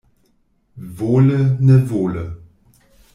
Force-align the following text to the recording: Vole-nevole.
Vole-nevole. 0.99 2.23